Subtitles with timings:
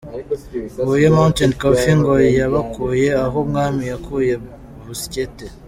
[0.85, 4.33] Huye Mountain Coffee ngo yabakuye aho umwami yakuye
[4.85, 5.45] Busyete.